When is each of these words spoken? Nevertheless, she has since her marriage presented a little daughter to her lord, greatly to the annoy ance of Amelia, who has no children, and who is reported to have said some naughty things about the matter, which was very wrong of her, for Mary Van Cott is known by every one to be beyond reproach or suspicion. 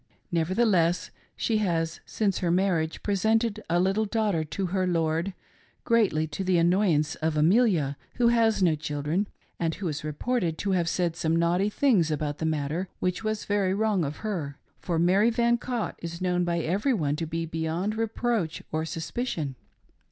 Nevertheless, 0.31 1.11
she 1.35 1.59
has 1.59 1.99
since 2.07 2.39
her 2.39 2.49
marriage 2.49 3.03
presented 3.03 3.63
a 3.69 3.79
little 3.79 4.05
daughter 4.05 4.43
to 4.43 4.65
her 4.65 4.87
lord, 4.87 5.35
greatly 5.83 6.25
to 6.25 6.43
the 6.43 6.57
annoy 6.57 6.87
ance 6.93 7.13
of 7.17 7.37
Amelia, 7.37 7.97
who 8.15 8.29
has 8.29 8.63
no 8.63 8.73
children, 8.73 9.27
and 9.59 9.75
who 9.75 9.87
is 9.87 10.03
reported 10.03 10.57
to 10.57 10.71
have 10.71 10.89
said 10.89 11.15
some 11.15 11.35
naughty 11.35 11.69
things 11.69 12.09
about 12.09 12.39
the 12.39 12.47
matter, 12.47 12.89
which 12.99 13.23
was 13.23 13.45
very 13.45 13.75
wrong 13.75 14.03
of 14.03 14.17
her, 14.25 14.57
for 14.79 14.97
Mary 14.97 15.29
Van 15.29 15.59
Cott 15.59 15.99
is 16.01 16.19
known 16.19 16.43
by 16.43 16.61
every 16.61 16.95
one 16.95 17.15
to 17.17 17.27
be 17.27 17.45
beyond 17.45 17.95
reproach 17.95 18.63
or 18.71 18.85
suspicion. 18.85 19.53